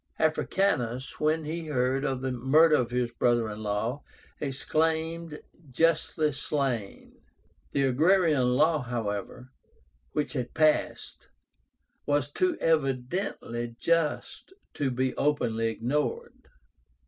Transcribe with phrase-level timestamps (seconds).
[0.19, 4.03] Africánus, when he heard of the murder of his brother in law,
[4.39, 5.39] exclaimed,
[5.69, 7.21] "Justly slain."
[7.71, 9.51] The agrarian law, however,
[10.13, 11.27] which had passed,
[12.07, 16.47] was too evidently just to be openly ignored.